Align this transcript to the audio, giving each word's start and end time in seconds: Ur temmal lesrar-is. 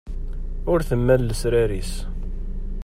Ur 0.71 0.79
temmal 0.89 1.21
lesrar-is. 1.23 1.93